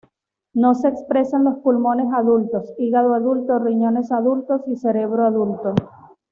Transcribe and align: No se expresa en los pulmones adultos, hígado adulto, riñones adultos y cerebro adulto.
No 0.55 0.73
se 0.73 0.87
expresa 0.87 1.37
en 1.37 1.43
los 1.43 1.59
pulmones 1.59 2.11
adultos, 2.11 2.71
hígado 2.79 3.13
adulto, 3.13 3.59
riñones 3.59 4.11
adultos 4.11 4.63
y 4.65 4.75
cerebro 4.77 5.25
adulto. 5.27 5.75